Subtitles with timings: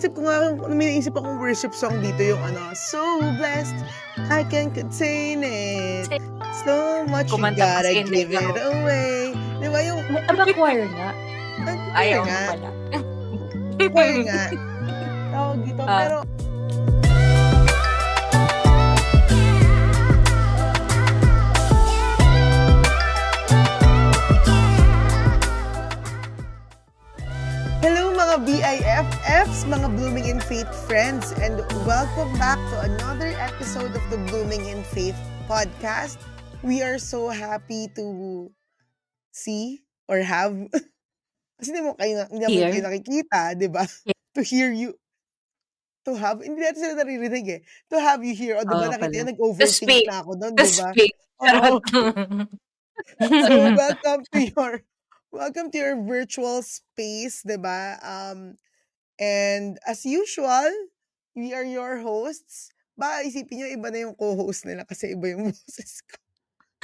[0.00, 0.36] naisip ko nga,
[0.72, 3.76] may naisip akong worship song dito yung ano, So blessed,
[4.32, 6.08] I can contain it.
[6.64, 8.64] So much you Kumanta pa gotta give it Garuta.
[8.72, 9.36] away.
[9.60, 11.12] Di ba yung, Aba, choir nga.
[11.92, 12.68] Ayaw mo nga, pala.
[13.92, 14.42] choir nga.
[15.30, 15.98] Tawag dito, Ah.
[16.00, 16.16] pero
[28.30, 34.22] mga BIFFs, mga Blooming in Faith friends, and welcome back to another episode of the
[34.30, 35.18] Blooming in Faith
[35.50, 36.14] podcast.
[36.62, 38.46] We are so happy to
[39.34, 40.54] see or have,
[41.58, 42.70] kasi hindi mo kayo, hindi Hear.
[42.70, 43.82] kayo nakikita, di ba?
[44.06, 44.14] Yeah.
[44.38, 44.94] To hear you,
[46.06, 47.60] to have, hindi natin sila naririnig eh.
[47.90, 50.70] To have you here, o di ba Oo nakita yun, nag-overthink na ako doon, di
[50.70, 50.90] ba?
[50.94, 51.14] speak.
[51.42, 51.82] Oo.
[53.42, 54.86] so welcome to your
[55.30, 57.96] welcome to your virtual space, 'di ba?
[58.02, 58.58] Um
[59.18, 60.70] and as usual,
[61.38, 62.74] we are your hosts.
[62.98, 66.18] Ba isipin niyo iba na yung co-host nila kasi iba yung boses ko.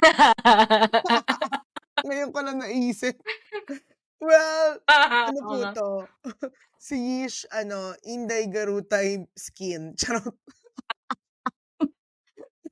[2.06, 3.18] Ngayon ko lang naisip.
[4.16, 5.90] Well, ano po to?
[6.86, 9.92] si Yish, ano, Inday Garutay skin.
[9.98, 10.38] Charot.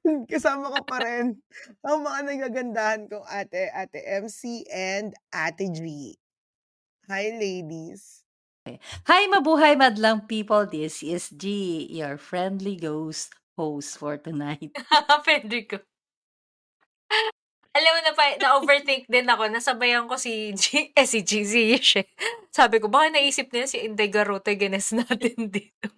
[0.05, 1.41] Kasama ko pa rin
[1.81, 6.13] ang mga nagagandahan kong ate, ate MC and ate G.
[7.09, 8.21] Hi, ladies.
[9.09, 10.69] Hi, mabuhay madlang people.
[10.69, 14.73] This is G, your friendly ghost host for tonight.
[15.25, 15.77] Pwede ko.
[17.75, 19.51] Alam mo na pa, na-overthink din ako.
[19.51, 22.05] Nasabayan ko si G, eh si G, si Yish.
[22.53, 25.89] Sabi ko, baka naisip niya si Inday Garote gines natin dito.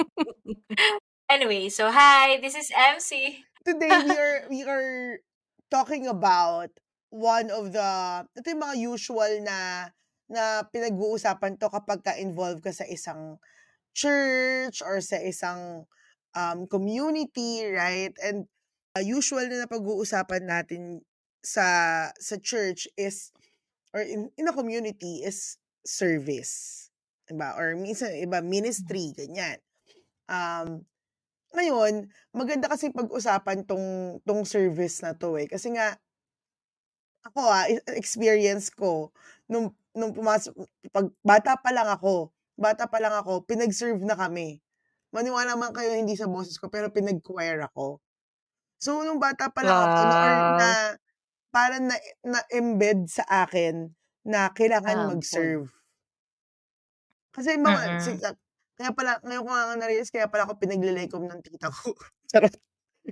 [1.32, 3.40] anyway, so hi, this is MC.
[3.64, 5.24] Today, we are, we are
[5.72, 6.68] talking about
[7.08, 7.88] one of the,
[8.36, 9.88] ito yung mga usual na,
[10.28, 13.40] na pinag-uusapan to kapag ka-involve ka sa isang
[13.96, 15.88] church or sa isang
[16.36, 18.12] um, community, right?
[18.20, 18.44] And
[18.92, 21.00] uh, usual na napag-uusapan natin
[21.42, 21.66] sa
[22.22, 23.34] sa church is
[23.90, 26.86] or in, in a community is service.
[27.26, 27.58] Diba?
[27.58, 29.58] Or minsan iba ministry ganyan.
[30.30, 30.86] Um
[31.56, 35.96] ngayon, maganda kasi pag-usapan tong tong service na to eh kasi nga
[37.22, 39.14] ako ah experience ko
[39.46, 40.54] nung nung pumasok
[40.90, 44.58] pag bata pa lang ako, bata pa lang ako, pinag-serve na kami.
[45.14, 48.00] Maniwala man kayo hindi sa boses ko pero pinag-choir ako.
[48.82, 50.52] So nung bata pa lang ako no, or Wow.
[50.52, 50.96] na
[51.54, 51.96] parang na,
[52.26, 53.92] na-embed sa akin
[54.26, 55.70] na kailangan Ah, mag-serve.
[57.34, 58.22] Kasi mga, Mm-mm.
[58.82, 61.94] Ah, kaya pala, ngayon ko nga na-realize, kaya pala ako pinaglilikom ng tita ko.
[62.30, 62.54] Charot.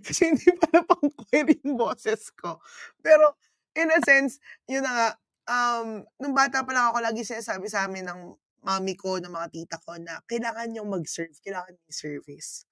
[0.02, 2.58] Kasi hindi pala pang choir yung boses ko.
[2.98, 3.38] Pero,
[3.78, 5.08] in a sense, yun na nga,
[5.50, 8.20] um, nung bata pa lang ako, lagi sinasabi sa amin ng
[8.66, 12.66] mami ko, ng mga tita ko, na kailangan yung mag-serve, kailangan yung service.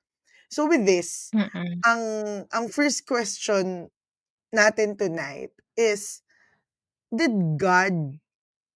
[0.48, 1.84] So with this, Mm-mm.
[1.84, 2.02] ang
[2.48, 3.92] ang first question
[4.48, 6.24] natin tonight is,
[7.12, 8.16] did God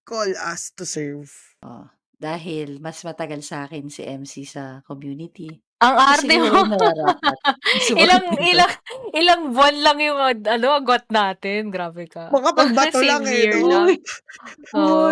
[0.05, 1.33] call us to serve?
[1.65, 1.89] Oh,
[2.23, 5.51] dahil mas matagal sa akin si MC sa community.
[5.77, 6.79] Ang So, arte siguro mo.
[6.79, 7.37] nararapat.
[8.03, 8.71] ilang, ilang,
[9.11, 11.67] ilang buwan lang yung, ano, got natin.
[11.67, 12.31] Grabe ka.
[12.31, 13.67] Mga pagbato Same lang eh, year no?
[13.67, 13.87] lang.
[14.71, 15.11] Uy, Oo.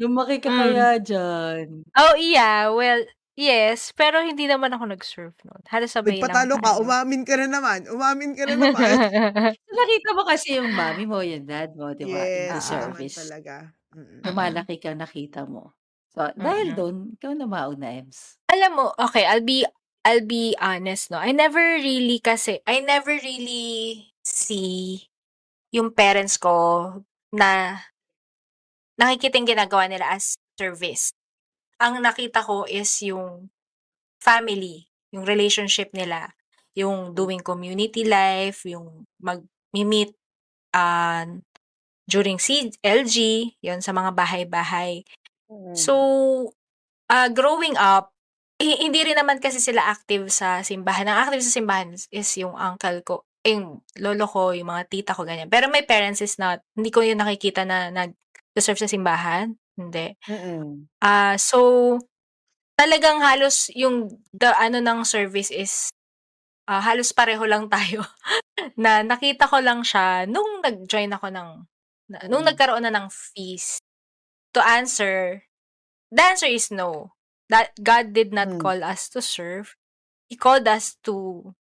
[0.00, 0.58] lumaki ka Mm.
[0.58, 1.66] kaya dyan.
[1.92, 2.72] Oh, yeah.
[2.72, 3.04] Well,
[3.36, 3.92] yes.
[3.92, 5.60] Pero hindi naman ako nag-serve noon.
[5.68, 6.80] Halos sabay lang Nagpatalo ka, tayo.
[6.80, 7.80] umamin ka na naman.
[7.86, 8.96] Umamin ka na naman.
[9.76, 12.16] Nakita mo kasi yung mami mo, yung dad mo, di ba?
[12.16, 13.16] In the yes, naman service.
[13.20, 13.54] talaga.
[13.92, 14.24] Mm-mm.
[14.24, 15.76] Lumalaki ka, nakita mo.
[16.12, 16.76] So, dahil Mm-mm.
[16.76, 18.36] doon, ikaw na mauna, Ems.
[18.52, 19.64] Alam mo, okay, I'll be
[20.04, 21.16] I'll be honest, no.
[21.22, 25.08] I never really kasi I never really see
[25.72, 27.00] yung parents ko
[27.32, 27.80] na
[29.00, 31.16] nakikita yung ginagawa nila as service.
[31.80, 33.48] Ang nakita ko is yung
[34.20, 36.36] family, yung relationship nila,
[36.76, 40.12] yung doing community life, yung mag-meet
[40.76, 41.24] uh,
[42.06, 43.16] during CLG,
[43.64, 45.02] yon sa mga bahay-bahay.
[45.52, 45.76] Mm.
[45.76, 45.94] So,
[47.12, 48.10] uh, growing up,
[48.56, 51.04] hi- hindi rin naman kasi sila active sa simbahan.
[51.06, 53.14] Ang active sa simbahan is- yung uncle ko,
[53.44, 55.50] eh, yung lolo ko, yung mga tita ko, ganyan.
[55.50, 59.52] Pero my parents is not, hindi ko yung nakikita na nag-serve sa simbahan.
[59.76, 60.14] Hindi.
[61.02, 61.98] Ah, so,
[62.78, 65.88] talagang halos yung the ano ng service is
[66.66, 68.02] ah, halos pareho lang tayo
[68.82, 71.48] na nakita ko lang siya nung nag-join ako ng
[72.10, 72.48] na- nung Mm.
[72.54, 73.82] nagkaroon na ng feast
[74.52, 75.44] to answer
[76.12, 77.16] the answer is no.
[77.48, 78.60] That God did not Mm.
[78.60, 79.76] call us to serve.
[80.28, 81.52] He called us to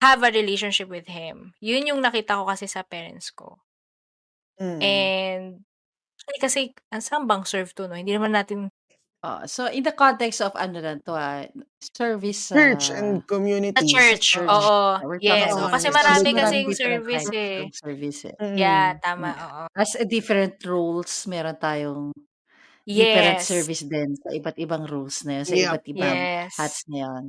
[0.00, 1.52] have a relationship with him.
[1.60, 3.60] Yun yung nakita ko kasi sa parents ko.
[4.58, 4.80] Mm.
[4.82, 5.44] and
[6.42, 7.94] kasi ang saan bang serve to no?
[7.94, 8.74] Hindi naman natin
[9.24, 9.46] Oo.
[9.50, 11.42] So, in the context of ano lang 'to, ah,
[11.82, 13.26] service sa Church and
[13.76, 13.86] Sa community.
[13.86, 14.46] church, church.
[14.46, 14.62] Oo.
[14.62, 15.02] oo.
[15.02, 15.66] We're Yes, talking oo.
[15.66, 15.98] Oo, about Kasi service.
[15.98, 17.58] marami Kasi maraming kasing different service, kinds eh.
[17.58, 18.36] of service, eh.
[18.54, 19.02] Yeah, Mm.
[19.02, 19.42] tama, Mm.
[19.42, 19.62] oo.
[19.74, 22.10] As a different roles, meron tayong
[22.94, 23.44] different Yes.
[23.44, 25.58] service din sa iba't ibang roles na yun, sa Yep.
[25.58, 26.54] iba't ibang Yes.
[26.56, 27.24] hats na yun.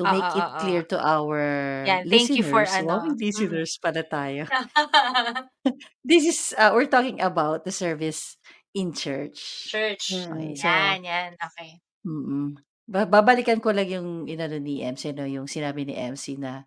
[0.00, 0.58] To Oo, make it oo.
[0.58, 1.40] clear to our
[1.84, 3.16] Yan, thank you for listeners, ano mm.
[3.20, 4.48] listeners pala tayo.
[6.04, 8.39] This is, uh, we're talking about the service
[8.74, 9.70] in church.
[9.70, 10.14] Church.
[10.14, 10.56] Okay, Mm.
[10.56, 11.30] so Yan, yan.
[11.38, 11.80] Okay.
[12.06, 12.56] mm.
[12.90, 16.66] Ba babalikan ko lang yung inano ni MC 'no, yung sinabi ni MC na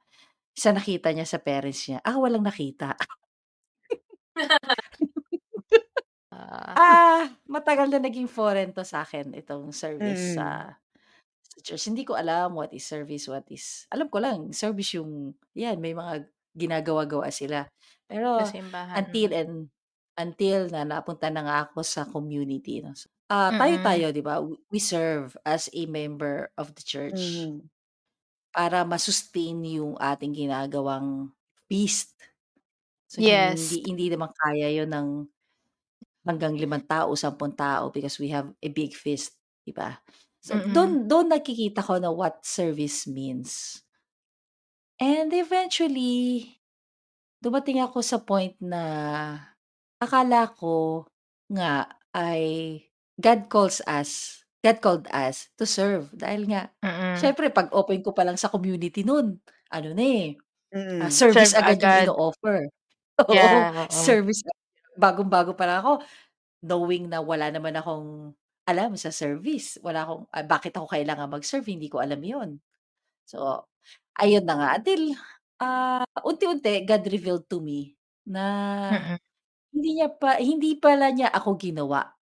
[0.56, 2.96] sa nakita niya sa parents niya, ah, walang nakita.
[6.34, 6.74] Ah.
[6.78, 10.38] Ah, matagal na naging foreign 'to sa'kin, itong service Mm.
[10.38, 10.48] sa
[11.46, 11.86] sa church.
[11.92, 15.94] Hindi ko alam what is service, what is alam ko lang service yung 'yan, may
[15.98, 16.26] mga
[16.58, 17.70] ginagawa-gawa sila.
[18.10, 19.40] Pero simbahan, until mm.
[19.40, 19.54] and
[20.20, 22.94] until na napunta na nga ako sa community 'no.
[22.98, 24.04] So, ah, Mm.
[24.04, 27.70] tayo-tayo 'di ba, we serve as a member of the church Mhm.
[28.54, 31.34] para ma-sustain yung ating ginagawang
[31.70, 32.14] feast.
[33.10, 33.80] So, Yes.
[33.80, 35.10] hindi hindi naman kaya yun ng
[36.28, 39.38] hanggang 5 tao, 10 tao because we have a big feast,
[39.68, 40.00] 'di ba?
[40.44, 40.64] So, Mm.
[40.68, 43.82] dun dun nakikita ko na what service means.
[45.02, 46.54] And eventually,
[47.42, 48.84] dumating ako sa point na
[50.04, 51.08] akala ko
[51.52, 52.44] nga ay
[53.22, 57.34] God calls us God called us to serve dahil nga Mm.
[57.34, 59.40] siyempre 'pag open ko pa lang sa community nun,
[59.74, 60.28] ano na, eh,
[61.02, 61.14] ah, Mm.
[61.14, 62.10] service Serve agad yung agad.
[62.10, 62.68] ino-offer.
[63.32, 64.20] Oo, Yeah, oo.
[64.20, 64.44] service
[65.00, 65.94] bagong-bago pa lang ako,
[66.66, 68.34] knowing na wala naman akong
[68.70, 72.60] alam sa service, wala akong ah, bakit ako kailangan mag-serve, hindi ko alam yun.
[73.30, 73.68] So,
[74.20, 75.16] ayun na nga until,
[75.64, 77.96] ah, unti-unti God revealed to me
[78.28, 78.46] na
[78.92, 79.18] Mm.
[79.74, 82.14] Hindi niya pa hindi pala niya ako ginawa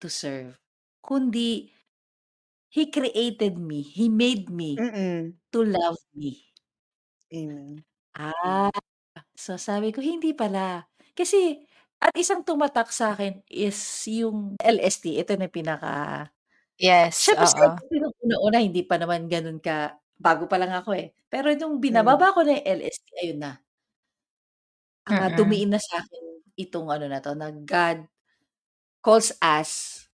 [0.00, 0.56] to serve,
[1.04, 1.70] kundi
[2.72, 5.40] He created me, He made me Mm.
[5.52, 6.52] to love me.
[7.32, 7.84] Amen.
[8.18, 8.70] Ah,
[9.36, 10.88] so sabi ko hindi pala.
[11.14, 11.62] Kasi
[12.02, 13.76] at isang tumatak sa'kin is
[14.10, 15.90] yung LST, ito na yung pinaka
[16.78, 17.80] Yes, siyempre sa oo.
[17.92, 21.12] Nung una-una hindi pa naman ganun ka bago pa lang ako, eh.
[21.32, 22.24] Pero nung Mm.
[22.24, 23.62] binababa ko na yung LST, ayun na.
[25.08, 25.30] Ah, Mm.
[25.32, 26.24] dumiin na sa'kin
[26.60, 28.04] itong ano na 'to, na God
[29.02, 30.04] calls us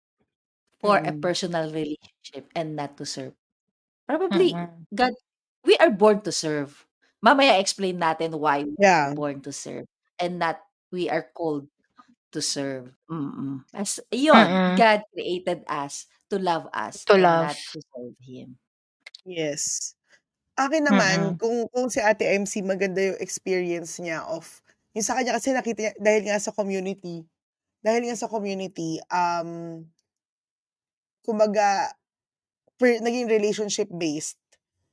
[0.81, 1.20] for a Mm.
[1.25, 3.34] personal relationship and not to serve.
[4.06, 4.87] Probably Mm.
[4.94, 5.14] God
[5.66, 6.87] we are born to serve.
[7.25, 9.14] Mamaya explain natin why we are Yeah.
[9.14, 9.87] born to serve
[10.20, 10.62] and not
[10.93, 11.69] we are called
[12.32, 12.94] to serve.
[13.10, 13.64] Mm.
[13.75, 14.76] As yun, Mm.
[14.76, 17.46] God created us to love us To and love.
[17.46, 18.58] not to serve Him.
[19.26, 19.94] Yes.
[20.58, 21.40] Akin naman, Mm.
[21.40, 24.62] kung kung si Ate MC maganda yung experience niya of
[24.96, 27.28] yung sa kanya kasi nakita niya dahil nga sa community
[27.87, 29.87] dahil nga sa community, um
[31.22, 31.94] kumbaga
[32.75, 34.43] per naging relationship based.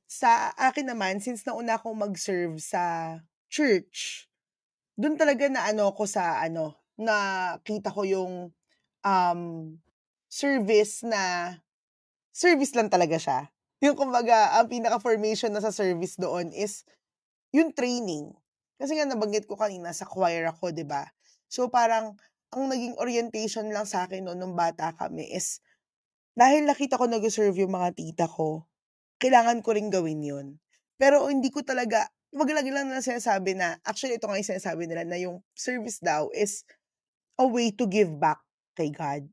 [0.06, 3.18] Sa akin naman, since nauna akong mag-serve sa
[3.50, 4.30] church,
[4.94, 8.54] dun talaga na ano ko sa ano, nakita ko yung
[9.02, 9.42] um
[10.30, 11.54] service na
[12.30, 13.40] service lang talaga siya.
[13.82, 16.86] Yung kumbaga, ang pinaka-formation na sa service doon is
[17.50, 18.30] yung training.
[18.84, 21.08] Kasi nga nabanggit ko kanina sa choir ako, 'di ba?
[21.48, 22.20] So parang
[22.52, 25.64] ang naging orientation lang sa akin noon nung bata kami is
[26.36, 28.68] dahil nakita ko nag-serve yung mga tita ko,
[29.16, 30.46] kailangan ko ring gawin yun.
[31.00, 34.84] Pero hindi ko talaga, wag lagi lang nila sinasabi na, actually ito nga yung sinasabi
[34.84, 36.68] nila na yung service daw is
[37.40, 38.44] a way to give back
[38.76, 39.24] kay God.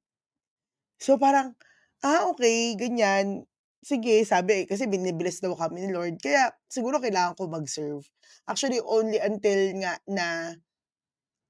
[0.95, 1.59] So parang,
[2.07, 3.50] ah okay, ganyan.
[3.81, 6.21] Sige, sabi, kasi binibless daw kami ni Lord.
[6.21, 8.05] Kaya siguro kailangan ko mag-serve.
[8.45, 10.53] Actually, only until nga na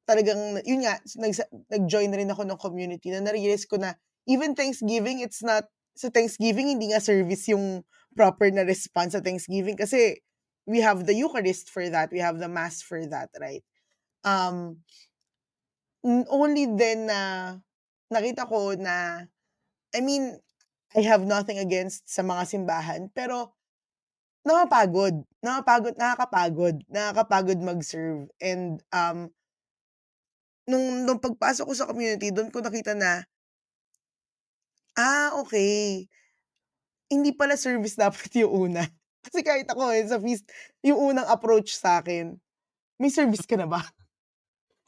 [0.07, 1.33] talagang, yun nga, nag,
[1.67, 3.99] nag-join na rin ako ng community na na-realize ko na
[4.31, 7.83] even Thanksgiving, it's not, sa Thanksgiving, hindi nga service yung
[8.15, 10.23] proper na response sa Thanksgiving kasi
[10.63, 12.11] we have the Eucharist for that.
[12.15, 13.63] We have the Mass for that, right?
[14.23, 14.83] Um,
[16.31, 17.19] only then na
[18.07, 19.27] nakita ko na,
[19.91, 20.39] I mean,
[20.91, 23.55] I have nothing against sa mga simbahan, pero
[24.43, 25.23] nakapagod.
[25.39, 26.75] Nakapagod, nakakapagod.
[26.91, 28.27] Nakakapagod mag-serve.
[28.43, 29.31] And, um,
[30.67, 33.23] nung, nung pagpasok ko sa community, doon ko nakita na,
[34.99, 36.07] ah, okay.
[37.11, 38.83] Hindi pala service dapat yung una.
[39.25, 40.47] Kasi kahit ako eh, sa feast,
[40.81, 42.35] yung unang approach sa akin,
[42.99, 43.81] may service ka na ba?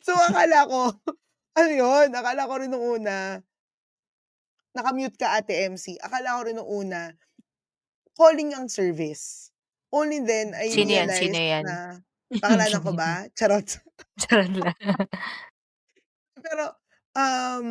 [0.04, 1.00] So, akala ko,
[1.60, 3.40] ano yun, akala ko rin nung una,
[4.76, 7.14] nakamute ka ate MC, akala ko rin nung una,
[8.18, 9.50] calling ang service.
[9.94, 11.10] Only then, I Sino yan?
[11.10, 11.64] realized Sino yan?
[11.66, 11.78] na,
[12.42, 13.12] pangalanan ko ba?
[13.38, 13.78] Charot.
[14.18, 14.78] Charot lang.
[16.44, 16.66] Pero,
[17.16, 17.68] um,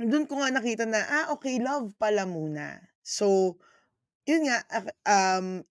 [0.00, 2.80] dun ko nga nakita na, ah, okay, love pala muna.
[3.04, 3.56] So,
[4.24, 4.64] yun nga,
[5.04, 5.64] um,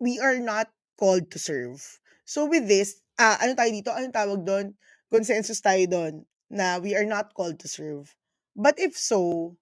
[0.00, 1.80] we are not called to serve.
[2.24, 4.66] So with this, ah, ano tayo dito, anong tawag dun?
[5.12, 6.14] Consensus tayo dun
[6.50, 8.12] na we are not called to serve.
[8.60, 9.56] But if so,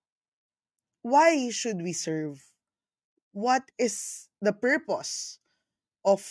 [1.03, 2.43] why should we serve?
[3.31, 5.39] What is the purpose
[6.05, 6.27] of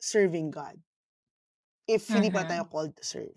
[0.00, 0.80] serving God
[1.84, 2.72] if hindi pa tayo Mhm.
[2.72, 3.36] called to serve?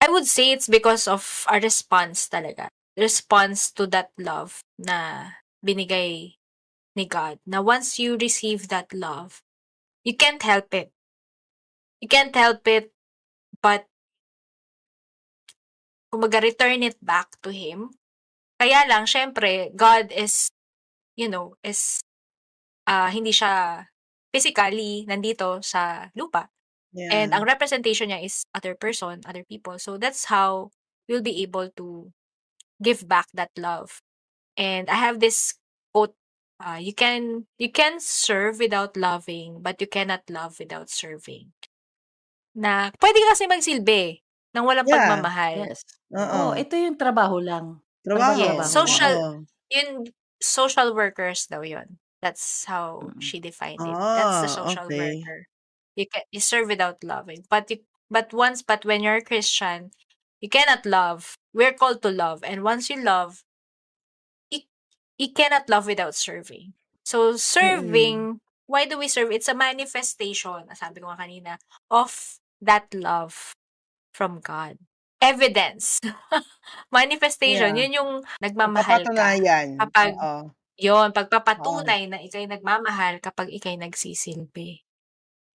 [0.00, 2.72] I would say it's because of a response talaga.
[2.96, 6.40] Response to that love na binigay
[6.96, 7.36] ni God.
[7.44, 9.44] Na once you receive that love,
[10.08, 10.96] you can't help it.
[12.00, 12.96] You can't help it
[13.60, 13.89] but
[16.10, 17.94] kumbaga return it back to Him.
[18.60, 20.50] Kaya lang, syempre, God is,
[21.16, 22.02] you know, is,
[22.84, 23.86] ah, hindi siya
[24.34, 26.50] physically nandito sa lupa.
[27.10, 27.38] And Yeah.
[27.40, 29.78] ang representation niya is other person, other people.
[29.78, 30.70] So that's how
[31.08, 32.12] we'll be able to
[32.82, 34.02] give back that love.
[34.56, 35.56] And I have this
[35.94, 36.14] quote,
[36.60, 41.52] uh, you can you can serve without loving, but you cannot love without serving.
[42.54, 44.22] Na pwede ka kasi magsilbi
[44.56, 44.90] ng walang Yeah.
[44.90, 45.54] pagmamahal.
[45.54, 45.82] Yes.
[46.16, 46.42] Oo.
[46.42, 47.80] Oo, ito yung trabaho lang.
[48.04, 48.46] Trabaho.
[48.56, 48.98] Yes, Pagtatrabaho lang.
[48.98, 49.46] social Oo.
[49.72, 50.10] yun
[50.42, 51.98] social workers daw yun.
[52.22, 53.22] That's how Mm.
[53.22, 54.00] she defined it.
[54.14, 55.30] That's the Ah, social okay.
[55.30, 55.46] worker.
[55.96, 57.44] You can you serve without loving.
[57.50, 59.92] But you but once but when you're a Christian,
[60.40, 61.36] you cannot love.
[61.54, 62.44] We're called to love.
[62.44, 63.44] And once you love,
[64.50, 64.60] you,
[65.18, 66.74] you cannot love without serving.
[67.04, 68.30] So Mm.
[68.30, 69.32] serving, why do we serve?
[69.32, 71.52] It's a manifestation, sabi ko nga kanina,
[71.90, 73.52] of that love
[74.12, 74.76] from God.
[75.20, 76.00] Evidence.
[76.94, 77.80] Manifestation, Yeah.
[77.86, 79.36] yun yung nagmamahal ka.
[79.76, 80.50] Kapag, Oo.
[80.80, 81.14] yun, Oo.
[81.14, 84.80] pagpapatunay na ikay nagmamahal kapag ikay nagsisilbi.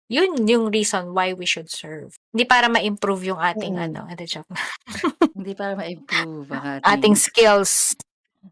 [0.05, 2.13] Yun yung reason why we should serve.
[2.29, 3.85] Hindi para ma-improve yung ating Mm.
[3.89, 4.53] ano, hindi joke.
[5.33, 7.97] Hindi para ma-improve ang ating ating skills.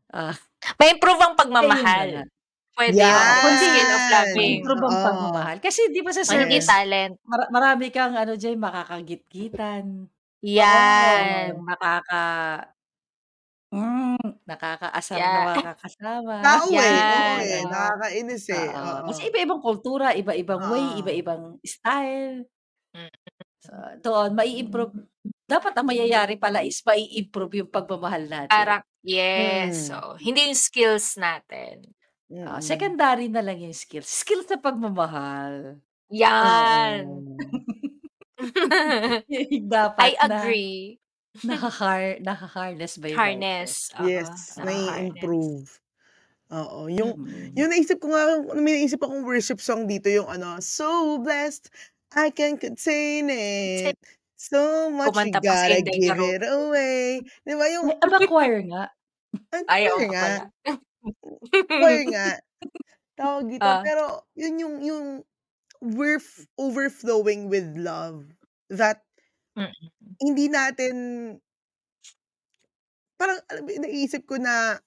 [0.10, 0.34] ah,
[0.82, 2.26] Ma-improve ang pagmamahal.
[2.74, 3.54] Pwede yun.
[3.62, 4.38] Skill of loving.
[4.66, 5.06] Ma-improve ang Oo.
[5.06, 5.58] pagmamahal.
[5.62, 7.14] Kasi di ba sa service, talent.
[7.22, 10.10] mara- marami kang ano dyan, makakagit-gitan.
[10.44, 11.56] Yan.
[11.56, 12.24] Oo, nakaka
[13.72, 15.46] mm, nakakaasar na Yan.
[15.56, 16.34] mga kasama.
[16.44, 16.78] Tao eh.
[16.78, 17.64] Oo Yan.
[17.64, 17.72] Oo.
[17.72, 18.68] Nakakainis eh.
[18.74, 18.98] Oo.
[19.14, 21.00] Kasi iba-ibang kultura, iba-ibang way, Oo.
[21.00, 22.50] iba-ibang style.
[23.64, 23.72] So,
[24.04, 24.92] doon, mai-improve.
[25.48, 28.52] Dapat ang mayayari pala is mai-improve yung pagmamahal natin.
[28.52, 29.88] Parang, yes.
[29.88, 29.88] Mm.
[29.88, 31.88] So, hindi yung skills natin.
[32.42, 32.64] Ah, Mm.
[32.64, 34.08] secondary na lang yung skills.
[34.10, 35.84] Skills sa pagmamahal.
[36.12, 37.06] Yan.
[37.06, 37.38] Oo.
[39.30, 41.00] Yung I dapat na agree.
[41.46, 43.92] nakakar nakaka-harness ba yung Harness.
[44.00, 44.06] Oo.
[44.08, 44.58] Yes.
[44.58, 45.38] Naka-harness.
[45.38, 45.70] Nai-improve.
[46.54, 46.88] Oo.
[46.90, 47.54] Yung, Mm.
[47.58, 48.24] yung naisip ko nga,
[48.58, 51.70] may naisip akong worship song dito, yung ano, So blessed,
[52.16, 53.98] I can contain it.
[54.38, 57.22] So much you Kumanta pa si gotta Inday give it away.
[57.46, 58.84] Di ba yung, Ay, aba choir nga.
[59.54, 60.52] ang Ayaw choir nga, pala.
[61.78, 62.28] Choir nga,
[63.20, 63.70] tawag dito.
[63.70, 63.82] Ah.
[63.84, 65.08] Pero, yun yung, yung,
[65.84, 68.26] we're f- overflowing with love
[68.72, 69.04] that
[69.58, 69.70] Mm.
[70.22, 70.96] hindi natin,
[73.20, 74.80] parang, alam mo, naisip ko na,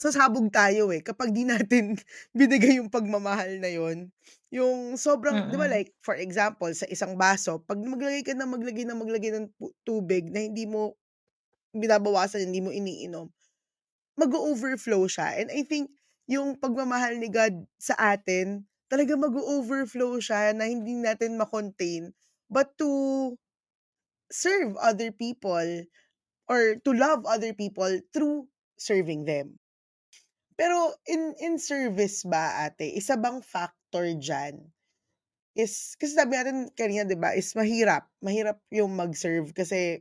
[0.00, 1.94] sasabog tayo eh kapag di natin
[2.38, 4.10] binigay yung pagmamahal na yon
[4.50, 5.72] yung sobrang, di ba Mm.
[5.72, 9.74] like, for example, sa isang baso, pag maglagay ka na maglagay na maglagay ng pu-
[9.86, 10.96] tubig na hindi mo
[11.76, 13.28] binabawasan, hindi mo iniinom,
[14.20, 15.40] mag-overflow siya.
[15.40, 15.88] And I think,
[16.28, 22.12] yung pagmamahal ni God sa atin, talaga mag-overflow siya na hindi natin makontain,
[22.52, 23.34] but to
[24.30, 25.86] serve other people
[26.46, 28.46] or to love other people through
[28.78, 29.58] serving them.
[30.54, 34.60] Pero in in service ba ate, isa bang factor diyan
[35.58, 39.98] is kasi sabi natin kanina 'di ba is mahirap, mahirap yung mag-serve kasi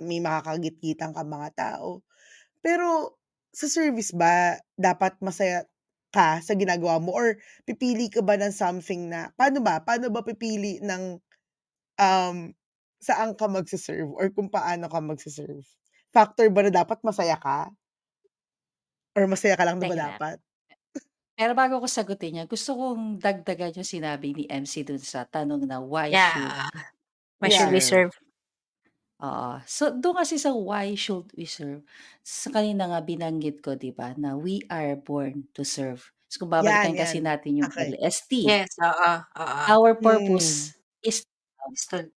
[0.00, 2.06] may makakagit-gitan ka mga tao.
[2.62, 3.17] Pero
[3.58, 5.66] sa service ba dapat masaya
[6.14, 7.34] ka sa ginagawa mo or
[7.66, 9.82] pipili ka ba ng something na paano ba?
[9.82, 11.18] Paano ba pipili ng
[11.98, 12.54] um
[13.02, 15.66] saan ka magse-serve or kung paano ka magse-serve?
[16.14, 17.66] Factor ba na dapat masaya ka?
[19.18, 20.10] Or masaya ka lang na ba Teka lang.
[20.14, 20.36] dapat?
[21.38, 25.66] Pero bago ko sagutin yan, gusto kong dagdagan yung sinabi ni MC dun sa tanong
[25.66, 26.70] na why should Yeah.
[27.38, 28.14] Why we should we serve?
[29.18, 29.58] Oo.
[29.66, 31.82] So, doon kasi sa why should we serve,
[32.22, 36.14] sa kanina nga binanggit ko, di ba, na we are born to serve.
[36.30, 37.18] So, kung Yan, babalikan kasi yan.
[37.18, 37.94] natin yung Okay.
[37.98, 39.66] LST, Yes, oo, oo.
[39.66, 40.70] our Hmm.
[40.74, 41.24] purpose is
[41.74, 42.10] Is to,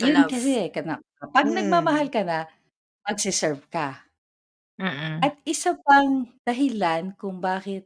[0.00, 0.32] to yun love.
[0.32, 2.12] kasi, kana, kapag nagmamahal Hmm.
[2.12, 2.48] ka na,
[3.06, 4.04] magsiserve ka.
[4.78, 5.26] Mm-mm.
[5.26, 7.84] At isa pang dahilan kung bakit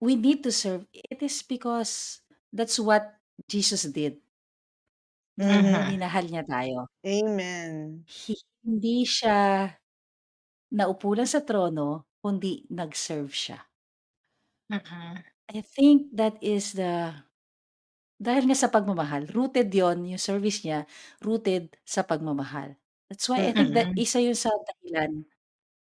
[0.00, 2.20] we need to serve, it is because
[2.52, 3.16] that's what
[3.48, 4.20] Jesus did.
[5.38, 5.86] Mhm.
[5.88, 6.88] Minahal niya tayo.
[7.04, 8.06] Amen.
[8.08, 9.66] Hi- hindi siya
[10.78, 13.58] naupo lang sa trono, kundi nag-serve siya.
[14.70, 15.22] Mm.
[15.48, 17.14] I think that is the
[18.20, 20.86] dahil nga sa pagmamahal, rooted yon yung service niya,
[21.22, 22.76] rooted sa pagmamahal.
[23.10, 23.98] That's why I think that Mm.
[23.98, 25.26] isa yun sa dahilan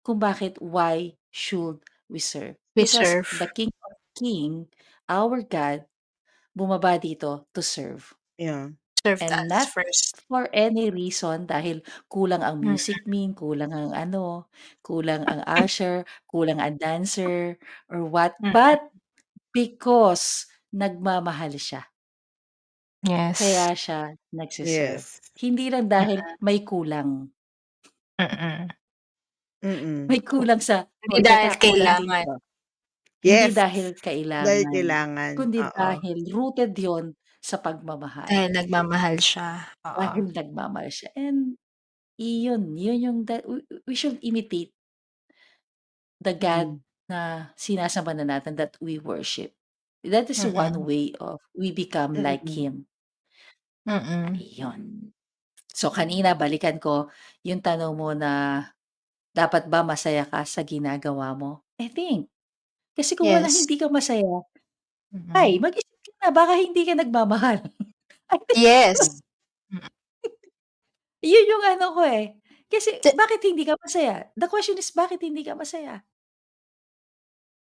[0.05, 2.57] kung bakit why should we serve.
[2.75, 3.27] We Because serve.
[3.31, 4.69] the King of King,
[5.09, 5.87] our God,
[6.57, 8.15] bumaba dito to serve.
[8.37, 8.69] Yeah.
[9.05, 10.23] Served And not first.
[10.29, 12.63] for any reason dahil kulang ang Mm.
[12.63, 14.47] music min, kulang ang ano,
[14.81, 17.59] kulang ang usher, kulang ang dancer,
[17.91, 18.33] or what.
[18.41, 18.53] Mm.
[18.53, 18.81] But
[19.53, 21.87] because nagmamahal siya.
[23.03, 23.39] Yes.
[23.39, 25.01] Kaya siya nagsiserve.
[25.01, 25.21] Yes.
[25.41, 26.37] Hindi lang dahil Mm.
[26.45, 27.33] may kulang.
[28.19, 28.67] Mm.
[29.63, 30.09] Mm.
[30.09, 31.95] May kulang sa Hindi o dahil teka, kulang kailangan.
[31.95, 32.43] dito.
[33.23, 33.55] Hindi Yes.
[33.55, 33.87] dahil
[34.41, 35.35] Dahil kailangan, kailangan.
[35.37, 35.71] kundi Oo.
[35.71, 37.05] dahil rooted yon
[37.43, 38.25] sa pagmamahal.
[38.27, 39.67] Dahil nagmamahal siya.
[39.83, 39.99] Oo.
[39.99, 41.09] Dahil nagmamahal siya.
[41.19, 41.59] And
[42.19, 44.71] iyon, yun yung that we, we should imitate
[46.21, 46.83] the God Mm.
[47.09, 49.53] na sinasamba na natin that we worship.
[50.03, 50.85] That is one Mm.
[50.85, 52.53] way of we become like Mm.
[52.53, 52.87] Him.
[53.87, 54.39] Mm.
[54.39, 55.13] Ayun.
[55.73, 57.09] So kanina balikan ko
[57.45, 58.63] yung tanong mo na
[59.35, 61.63] dapat ba masaya ka sa ginagawa mo?
[61.81, 62.29] I think.
[62.97, 63.65] Kasi kung Yes.
[63.65, 64.43] hindi ka masaya,
[65.13, 65.33] Mm.
[65.35, 65.92] ay, mag-isip ka
[66.23, 67.59] na, baka hindi ka nagmamahal.
[68.55, 69.21] Yes.
[71.23, 72.35] yun yung ano ko eh.
[72.71, 74.27] Kasi T- bakit hindi ka masaya?
[74.35, 76.01] The question is, bakit hindi ka masaya?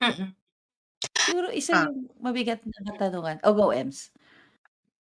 [0.02, 0.36] Mm.
[1.26, 1.86] Siguro isa Ah.
[1.90, 3.38] yung mabigat na katanungan.
[3.48, 4.12] O go, Ems.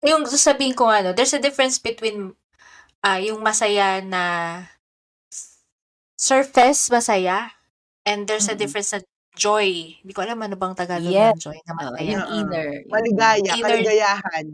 [0.04, 2.36] Yung sasabihin ko ano, there's a difference between
[3.04, 4.24] ah yung masaya na
[6.18, 7.52] surface masaya
[8.06, 8.60] and there's a Mm-mm.
[8.62, 9.00] difference sa
[9.38, 9.98] joy.
[10.02, 11.34] Hindi ko alam ano bang Tagalog Yes.
[11.34, 12.06] ng joy na Oh, masaya.
[12.06, 12.84] yung inner.
[12.90, 14.48] Maligaya, Inner kaligayahan.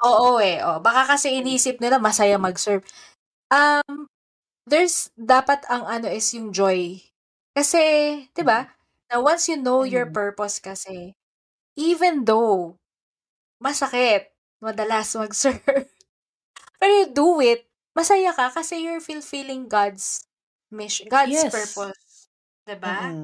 [0.00, 0.62] Oo eh.
[0.64, 0.80] Oh.
[0.80, 2.86] Baka kasi inisip nila masaya mag-serve.
[3.52, 4.08] Um,
[4.68, 7.00] there's, dapat ang ano is yung joy.
[7.56, 7.80] Kasi,
[8.32, 8.70] di ba,
[9.12, 10.14] na once you know your Mm.
[10.14, 11.14] purpose kasi,
[11.76, 12.76] even though
[13.62, 15.62] masakit, madalas mag-serve,
[16.80, 20.26] pero you do it, masaya ka kasi you're fulfilling God's
[20.72, 21.52] mission, God's Yes.
[21.52, 22.28] purpose.
[22.66, 23.16] Di ba?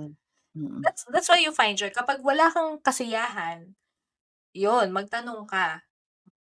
[0.57, 0.81] Mm-mm.
[0.85, 1.91] That's, that's why you find joy.
[1.91, 3.75] Kapag wala kang kasiyahan,
[4.57, 5.85] yun, magtanong ka.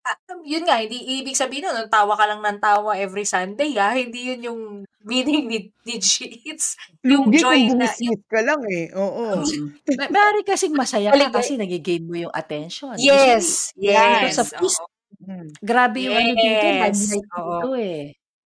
[0.05, 3.97] Ah, yun nga, hindi ibig sabihin nun, tawa ka lang ng tawa every Sunday, ah.
[3.97, 4.61] Hindi yun yung
[5.09, 6.41] meaning ni, ni G.
[6.45, 8.85] It's yung Lugi joy kung na, yung, bumisnis ka lang eh.
[8.93, 9.25] Oo.
[9.41, 9.65] Mm.
[9.97, 12.93] Ma- Maaari kasing masaya ka kasi nagigain mo yung attention.
[13.01, 14.45] Yes, dito yes, sa.
[15.25, 15.49] Mm.
[15.63, 17.49] grabe yung ano dito, Yes, limelight oo.
[17.49, 18.01] dito eh.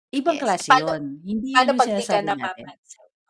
[0.09, 0.43] Ibang Yes.
[0.43, 1.03] klase Paano, yun.
[1.21, 2.78] Hindi yun paano yung di ka sinasabi natin.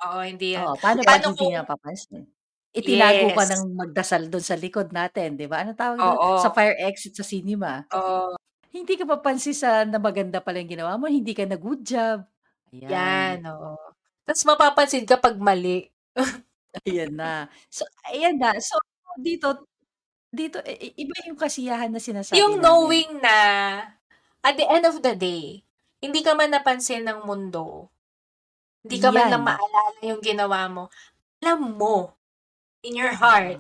[0.06, 0.68] Oo, hindi yan.
[0.68, 2.24] Oo, paano pag Paano hindi kung, napapansin?
[2.72, 5.64] Itinago ka yes, ng magdasal doon sa likod natin, di ba?
[5.66, 6.20] Ano tawag doon?
[6.20, 7.84] oo, Sa fire exit sa cinema.
[7.94, 8.36] oo,
[8.70, 12.20] Hindi ka mapansin sa na maganda pala yung ginawa mo, hindi ka nag-good job.
[12.74, 13.46] yan, Ayan.
[13.50, 13.74] oo.
[14.26, 15.90] Tapos mapapansin ka pag mali.
[16.88, 17.50] Ayan na.
[17.70, 17.84] So,
[18.14, 18.54] ayan na.
[18.62, 18.78] So,
[19.18, 19.66] dito,
[20.32, 22.64] dito, i- i- iba yung kasiyahan na sinasabi Yung namin.
[22.64, 23.38] knowing na,
[24.44, 25.64] at the end of the day,
[26.00, 27.90] hindi ka man napansin ng mundo,
[28.82, 29.50] hindi ka man lang Yan.
[29.50, 30.84] maalala yung ginawa mo,
[31.39, 32.15] alam mo,
[32.82, 33.60] in your heart,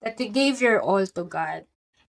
[0.00, 1.64] that you gave your all to God.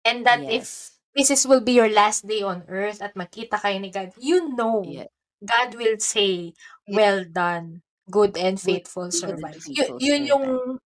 [0.04, 0.98] And that if Yes.
[1.14, 4.50] this is will be your last day on earth at makita kayo ni God, you
[4.54, 5.10] know, Yeah.
[5.42, 6.54] God will say,
[6.86, 9.56] well done, good and Good, faithful good and servant.
[9.66, 10.80] Y- faithful yun yung, servant.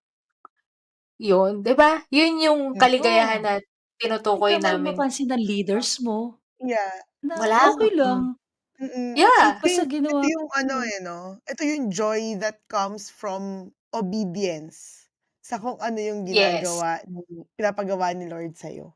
[1.19, 2.03] yun, di ba?
[2.09, 3.45] Yun yung kaligayahan Oo.
[3.45, 4.93] na Hindi tinutukoy ka man namin.
[4.95, 6.91] mapansin ng leaders mo Yeah.
[7.23, 7.57] na Wala.
[7.71, 8.35] okay lang.
[8.83, 9.15] Mm-mm.
[9.15, 9.59] Yeah.
[9.61, 11.39] Ito Basta yung, ginawa ito yung ano eh, no?
[11.47, 15.07] Ito yung joy that comes from obedience
[15.43, 16.83] sa kung ano yung Yes.
[16.83, 18.95] ginagawa, ni- pinapagawa ni Lord sa'yo.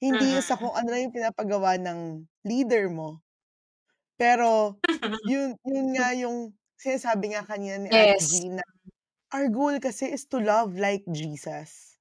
[0.00, 3.20] Hindi yung sa kung ano yung pinapagawa ng leader mo.
[4.20, 4.80] Pero,
[5.26, 8.26] yun, yun nga yung sinasabi nga kanina ni Ate yes.
[8.28, 8.64] G na
[9.34, 11.98] our goal kasi is to love like Jesus.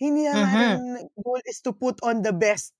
[0.00, 0.42] Hindi na Mhm.
[0.42, 2.74] natin goal is to put on the best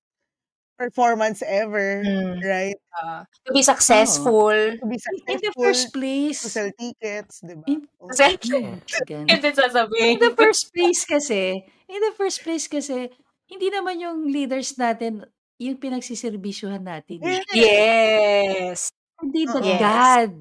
[0.82, 2.42] performance ever, Mm.
[2.42, 2.78] right?
[2.98, 4.50] Uh, to be successful.
[4.50, 7.64] To be In, in the successful, first to place, sell tickets, di ba?
[7.70, 8.10] in, Oh.
[9.06, 9.30] Again.
[9.30, 13.08] In the first place kasi, in the first place kasi,
[13.46, 15.22] hindi naman yung leaders natin
[15.62, 17.38] yung pinagsisirbisyuhan natin eh.
[17.54, 17.54] Yes.
[17.54, 18.80] Yes.
[19.22, 19.60] Hindi the.
[19.62, 19.78] Yes.
[19.78, 20.32] God.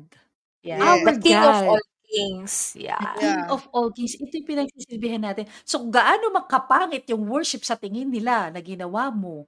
[0.66, 0.82] Yeah.
[0.82, 2.54] Our The King of all kings.
[2.74, 3.14] The Yeah.
[3.18, 3.54] King Yeah.
[3.54, 4.18] of all kings.
[4.18, 5.46] Ito yung pinagsisilbihan natin.
[5.62, 9.46] So, gaano makapangit yung worship sa tingin nila na ginawa mo.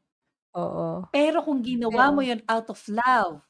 [0.53, 1.09] Oo.
[1.13, 3.45] Pero kung ginawa mo Pero, yun out of love,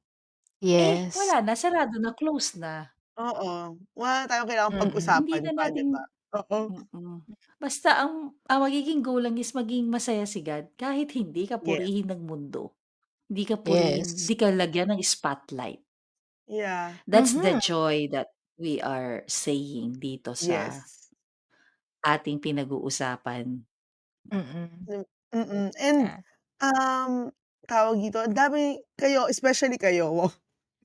[0.76, 1.14] eh, Yes.
[1.14, 2.94] wala na, sarado na, close na.
[3.18, 3.74] Oo.
[3.98, 4.90] Wala na tayong kailangang.
[5.10, 6.02] Hindi pag-usapan na pa, di natin, ba?
[6.38, 6.70] Oo.
[6.70, 7.26] mm
[7.60, 11.80] basta ang, ang magiging goal lang is maging masaya si God kahit hindi ka Yes.
[11.80, 12.74] purihin ng mundo.
[13.30, 14.26] Hindi ka purihin, Yes.
[14.26, 15.84] hindi ka lagyan ng spotlight.
[16.48, 16.98] Yeah.
[17.06, 17.60] That's the Mhm.
[17.60, 18.28] joy that
[18.60, 20.99] we are saying dito sa Yes.
[22.04, 23.60] Ating pinag-uusapan.
[24.30, 24.68] Mm.
[24.88, 25.68] Hmm, mm.
[25.80, 26.00] And,
[26.62, 27.12] um,
[27.68, 30.30] tawag dito, ang dami kayo, especially kayo, wow,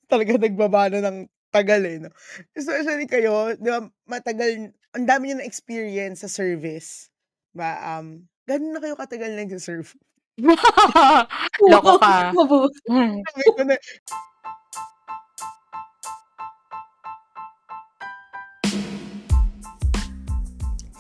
[0.10, 1.18] talaga nagbaba na ng
[1.54, 2.12] tagal, eh, 'no?
[2.56, 7.10] Especially kayo, 'di ba, matagal ang dami niyo na-experience sa service,
[7.54, 8.00] 'di ba?
[8.00, 9.90] Um, gaano na kayo katagal nagse-serve?
[11.72, 12.36] Loko ka.
[12.36, 13.24] Mabu Hmm.
[13.24, 13.78] Ngayon na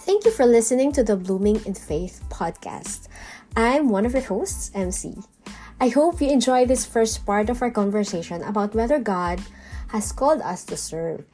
[0.05, 3.09] Thank you for listening to the Blooming in Faith podcast.
[3.57, 5.17] I'm one of your hosts, MC.
[5.81, 9.41] I hope you enjoyed this first part of our conversation about whether God
[9.89, 11.25] has called us to serve.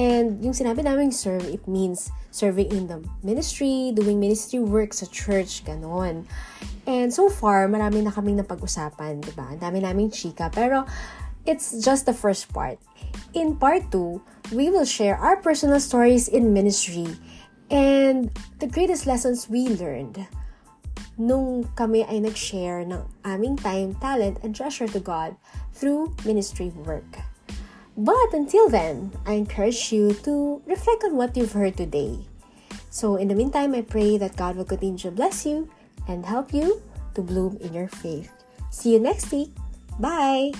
[0.00, 5.04] And yung sinabi namin serve, it means serving in the ministry, doing ministry work sa
[5.12, 6.24] church, ganon.
[6.88, 9.52] And so far, marami na kaming napag-usapan, di ba?
[9.52, 10.48] Ang dami naming chika.
[10.48, 10.88] Pero,
[11.44, 12.80] it's just the first part.
[13.36, 17.12] In part 2, we will share our personal stories in ministry
[17.70, 20.26] and the greatest lessons we learned
[21.16, 25.34] nung kami ay nag-share ng aming time, talent, and treasure to God
[25.72, 27.24] through ministry work.
[27.96, 32.28] But until then, I encourage you to reflect on what you've heard today.
[32.92, 35.72] So in the meantime, I pray that God will continue to bless you
[36.08, 36.84] and help you
[37.16, 38.28] to bloom in your faith.
[38.68, 39.56] See you next week.
[39.98, 40.52] Bye!